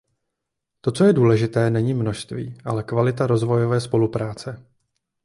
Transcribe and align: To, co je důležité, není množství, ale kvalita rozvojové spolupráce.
To, 0.81 0.91
co 0.91 1.03
je 1.05 1.13
důležité, 1.13 1.69
není 1.69 1.93
množství, 1.93 2.57
ale 2.65 2.83
kvalita 2.83 3.27
rozvojové 3.27 3.81
spolupráce. 3.81 4.65